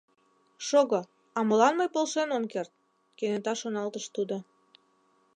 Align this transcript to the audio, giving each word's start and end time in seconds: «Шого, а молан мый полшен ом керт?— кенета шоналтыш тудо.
«Шого, 0.67 1.01
а 1.37 1.39
молан 1.47 1.73
мый 1.79 1.89
полшен 1.95 2.29
ом 2.37 2.43
керт?— 2.51 2.71
кенета 3.17 3.53
шоналтыш 3.61 4.05
тудо. 4.15 4.37